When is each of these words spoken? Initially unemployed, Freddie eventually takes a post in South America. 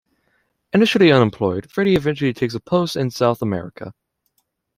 Initially 0.73 1.11
unemployed, 1.11 1.69
Freddie 1.71 1.93
eventually 1.93 2.33
takes 2.33 2.55
a 2.55 2.59
post 2.59 2.95
in 2.95 3.11
South 3.11 3.43
America. 3.43 3.93